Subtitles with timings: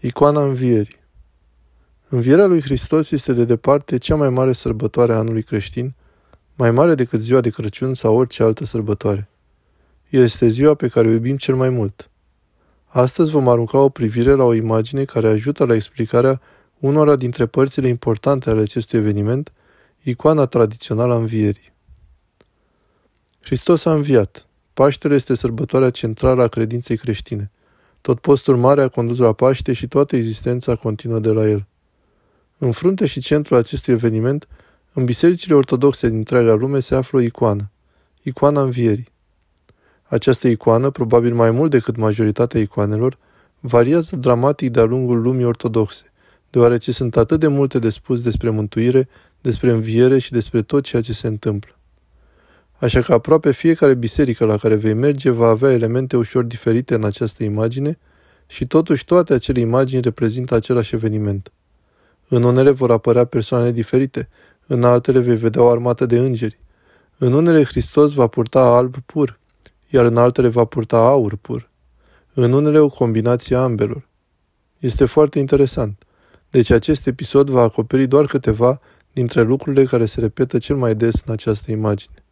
[0.00, 0.96] Icoana Învierii
[2.08, 5.94] Învierea lui Hristos este de departe cea mai mare sărbătoare a anului creștin,
[6.54, 9.28] mai mare decât ziua de Crăciun sau orice altă sărbătoare.
[10.08, 12.10] Este ziua pe care o iubim cel mai mult.
[12.86, 16.40] Astăzi vom arunca o privire la o imagine care ajută la explicarea
[16.78, 19.52] unora dintre părțile importante ale acestui eveniment,
[20.02, 21.72] icoana tradițională a învierii.
[23.40, 24.46] Hristos a înviat.
[24.74, 27.50] Paștele este sărbătoarea centrală a credinței creștine.
[28.08, 31.66] Tot postul mare a condus la Paște și toată existența continuă de la el.
[32.58, 34.48] În frunte și centrul acestui eveniment,
[34.92, 37.70] în bisericile ortodoxe din întreaga lume se află o icoană,
[38.22, 39.08] icoana învierii.
[40.02, 43.18] Această icoană, probabil mai mult decât majoritatea icoanelor,
[43.60, 46.12] variază dramatic de-a lungul lumii ortodoxe,
[46.50, 49.08] deoarece sunt atât de multe de spus despre mântuire,
[49.40, 51.77] despre înviere și despre tot ceea ce se întâmplă.
[52.80, 57.04] Așa că aproape fiecare biserică la care vei merge va avea elemente ușor diferite în
[57.04, 57.98] această imagine
[58.46, 61.52] și totuși toate acele imagini reprezintă același eveniment.
[62.28, 64.28] În unele vor apărea persoane diferite,
[64.66, 66.58] în altele vei vedea o armată de îngeri.
[67.18, 69.38] În unele Hristos va purta alb pur,
[69.88, 71.70] iar în altele va purta aur pur.
[72.34, 74.08] În unele o combinație a ambelor.
[74.78, 76.02] Este foarte interesant.
[76.50, 78.80] Deci acest episod va acoperi doar câteva
[79.12, 82.22] dintre lucrurile care se repetă cel mai des în această imagine.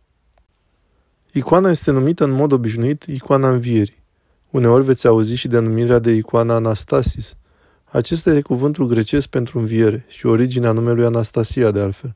[1.36, 4.02] Icoana este numită în mod obișnuit icoana învierii.
[4.50, 7.34] Uneori veți auzi și denumirea de icoana Anastasis.
[7.84, 12.14] Acesta este cuvântul grecesc pentru înviere și originea numelui Anastasia de altfel.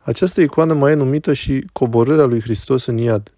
[0.00, 3.32] Această icoană mai e numită și coborârea lui Hristos în iad.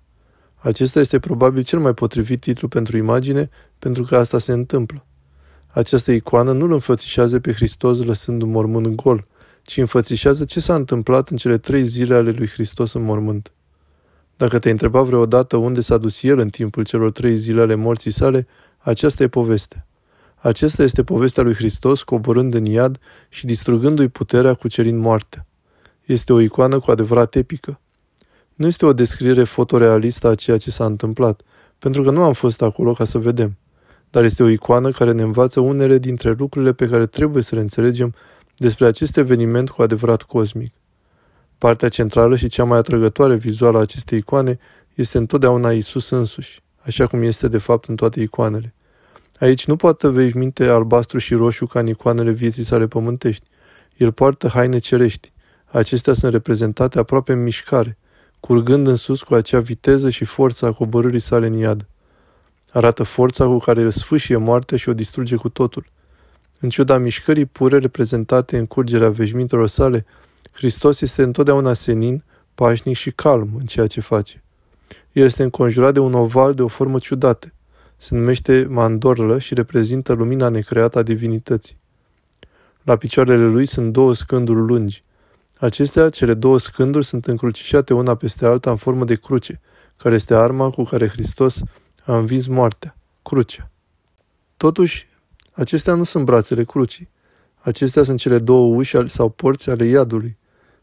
[0.56, 5.06] Acesta este probabil cel mai potrivit titlu pentru imagine, pentru că asta se întâmplă.
[5.66, 9.26] Această icoană nu îl înfățișează pe Hristos lăsând un mormânt gol,
[9.62, 13.52] ci înfățișează ce s-a întâmplat în cele trei zile ale lui Hristos în mormânt.
[14.38, 18.10] Dacă te-ai întrebat vreodată unde s-a dus el în timpul celor trei zile ale morții
[18.10, 18.46] sale,
[18.78, 19.86] aceasta e povestea.
[20.36, 25.46] Acesta este povestea lui Hristos coborând în iad și distrugându-i puterea cucerind moartea.
[26.04, 27.80] Este o icoană cu adevărat epică.
[28.54, 31.42] Nu este o descriere fotorealistă a ceea ce s-a întâmplat,
[31.78, 33.56] pentru că nu am fost acolo ca să vedem.
[34.10, 37.60] Dar este o icoană care ne învață unele dintre lucrurile pe care trebuie să le
[37.60, 38.14] înțelegem
[38.56, 40.72] despre acest eveniment cu adevărat cosmic.
[41.58, 44.58] Partea centrală și cea mai atrăgătoare vizuală a acestei icoane
[44.94, 48.74] este întotdeauna Isus însuși, așa cum este de fapt în toate icoanele.
[49.38, 53.46] Aici nu poate vei minte albastru și roșu ca în icoanele vieții sale pământești.
[53.96, 55.32] El poartă haine cerești.
[55.64, 57.98] Acestea sunt reprezentate aproape în mișcare,
[58.40, 61.86] curgând în sus cu acea viteză și forță a coborârii sale în iad.
[62.72, 65.86] Arată forța cu care îl sfâșie moartea și o distruge cu totul.
[66.60, 70.06] În ciuda mișcării pure reprezentate în curgerea veșmintelor sale,
[70.52, 74.42] Hristos este întotdeauna senin, pașnic și calm în ceea ce face.
[75.12, 77.52] El este înconjurat de un oval de o formă ciudată.
[77.96, 81.76] Se numește mandorlă și reprezintă lumina necreată a divinității.
[82.82, 85.02] La picioarele lui sunt două scânduri lungi.
[85.58, 89.60] Acestea, cele două scânduri, sunt încrucișate una peste alta în formă de cruce,
[89.96, 91.60] care este arma cu care Hristos
[92.04, 93.70] a învins moartea, crucea.
[94.56, 95.08] Totuși,
[95.52, 97.08] acestea nu sunt brațele crucii.
[97.58, 100.38] Acestea sunt cele două uși sau porți ale iadului.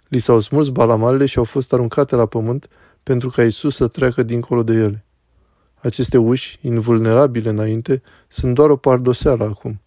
[0.07, 2.67] Li s-au smuls balamalele și au fost aruncate la pământ
[3.03, 5.05] pentru ca Isus să treacă dincolo de ele.
[5.75, 9.81] Aceste uși, invulnerabile înainte, sunt doar o pardoseală acum.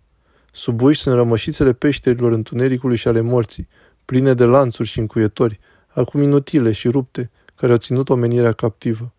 [0.53, 3.69] Sub uși sunt rămășițele peșterilor întunericului și ale morții,
[4.05, 9.13] pline de lanțuri și încuietori, acum inutile și rupte, care au ținut omenirea captivă.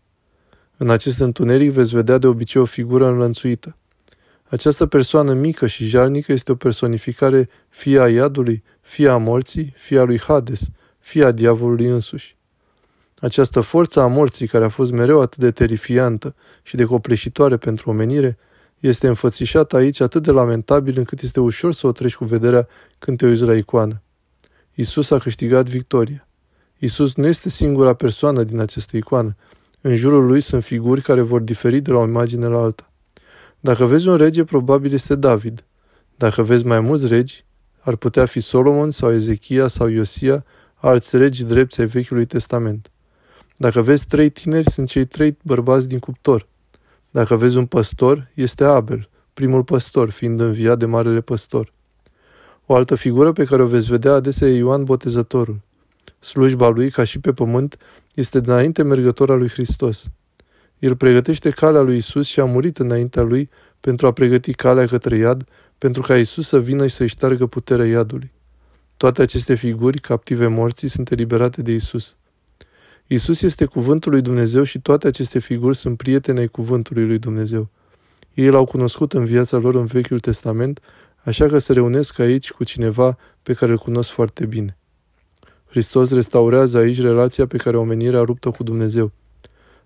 [0.78, 3.78] În acest întuneric veți vedea de obicei o figură înlănțuită.
[4.50, 10.00] Această persoană mică și jalnică este o personificare fie a iadului, fie a morții, fie
[10.00, 10.68] a lui Hades,
[11.00, 12.38] fie a diavolului însuși.
[13.20, 17.90] Această forță a morții, care a fost mereu atât de terifiantă și de copleșitoare pentru
[17.90, 18.38] omenire,
[18.80, 22.68] este înfățișată aici atât de lamentabil încât este ușor să o treci cu vederea
[23.00, 24.02] când te uiți la icoană.
[24.74, 26.28] Isus a câștigat victoria.
[26.78, 29.36] Isus nu este singura persoană din această icoană.
[29.82, 32.89] În jurul lui sunt figuri care vor diferi de la o imagine la alta.
[33.60, 35.64] Dacă vezi un rege, probabil este David.
[36.16, 37.46] Dacă vezi mai mulți regi,
[37.80, 40.46] ar putea fi Solomon sau Ezechia sau Iosia,
[40.76, 42.92] alți regi drepți ai Vechiului Testament.
[43.58, 46.48] Dacă vezi trei tineri, sunt cei trei bărbați din cuptor.
[47.12, 51.74] Dacă vezi un păstor, este Abel, primul păstor, fiind înviat de marele păstor.
[52.66, 55.62] O altă figură pe care o veți vedea adesea e Ioan Botezătorul.
[56.20, 57.78] Slujba lui, ca și pe pământ,
[58.14, 60.06] este dinainte mergător al lui Hristos.
[60.80, 63.50] El pregătește calea lui Isus și a murit înaintea lui
[63.80, 65.44] pentru a pregăti calea către iad,
[65.78, 68.32] pentru ca Isus să vină și să-i șteargă puterea iadului.
[68.98, 72.16] Toate aceste figuri, captive morții, sunt eliberate de Isus.
[73.08, 77.70] Isus este cuvântul lui Dumnezeu și toate aceste figuri sunt prietene ai cuvântului lui Dumnezeu.
[78.34, 80.80] Ei l-au cunoscut în viața lor în Vechiul Testament,
[81.24, 84.78] așa că se reunesc aici cu cineva pe care îl cunosc foarte bine.
[85.68, 89.12] Hristos restaurează aici relația pe care omenirea a rupt-o cu Dumnezeu.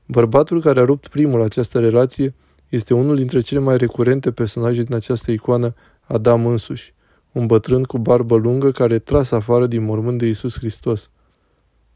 [0.05, 2.33] Bărbatul care a rupt primul această relație
[2.69, 6.93] este unul dintre cele mai recurente personaje din această icoană, Adam însuși,
[7.31, 11.09] un bătrân cu barbă lungă care tras afară din mormânt de Isus Hristos.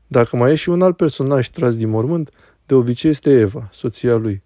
[0.07, 2.29] Dacă mai e și un alt personaj tras din mormânt,
[2.65, 4.43] de obicei este Eva, soția lui.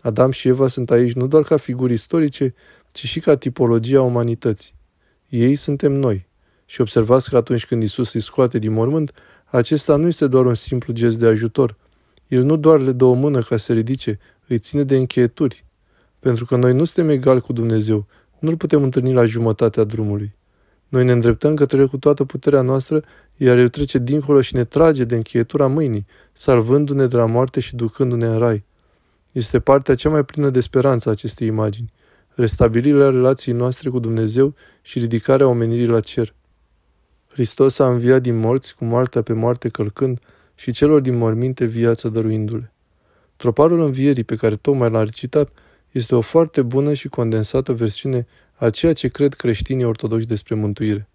[0.00, 2.54] Adam și Eva sunt aici nu doar ca figuri istorice,
[2.92, 4.74] ci și ca tipologia umanității.
[5.28, 6.28] Ei suntem noi.
[6.64, 9.12] Și observați că atunci când Isus îi scoate din mormânt,
[9.44, 11.76] acesta nu este doar un simplu gest de ajutor.
[12.30, 15.64] El nu doar le dă o mână ca să ridice, îi ține de încheieturi.
[16.18, 18.06] Pentru că noi nu suntem egali cu Dumnezeu,
[18.38, 20.34] nu-L putem întâlni la jumătatea drumului.
[20.88, 23.02] Noi ne îndreptăm către El cu toată puterea noastră,
[23.36, 27.76] iar El trece dincolo și ne trage de încheietura mâinii, salvându-ne de la moarte și
[27.76, 28.64] ducându-ne în rai.
[29.32, 31.92] Este partea cea mai plină de speranță a acestei imagini,
[32.34, 36.34] restabilirea relației noastre cu Dumnezeu și ridicarea omenirii la cer.
[37.28, 40.18] Hristos a înviat din morți cu moartea pe moarte călcând
[40.60, 42.72] și celor din morminte viață dăruindu-le.
[43.36, 45.48] Troparul învierii pe care tocmai l-a recitat
[45.90, 51.08] este o foarte bună și condensată versiune a ceea ce cred creștinii ortodoxi despre mântuire.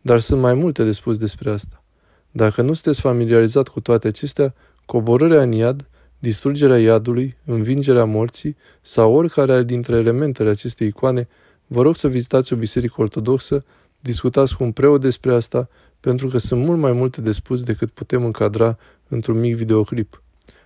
[0.00, 1.82] Dar sunt mai multe de spus despre asta.
[2.30, 4.54] Dacă nu sunteți familiarizat cu toate acestea,
[4.86, 5.88] coborârea în iad,
[6.18, 11.28] distrugerea iadului, învingerea morții sau oricare dintre elementele acestei icoane,
[11.66, 13.64] vă rog să vizitați o biserică ortodoxă,
[14.00, 15.68] discutați cu un preot despre asta,
[16.06, 20.22] pentru că sunt mult mai multe de spus decât putem încadra într-un mic videoclip.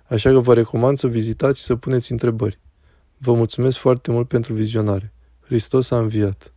[0.09, 2.61] Așa că vă recomand să vizitați și să puneți întrebări.
[3.19, 5.13] Vă mulțumesc foarte mult pentru vizionare.
[5.41, 6.53] Hristos a înviat!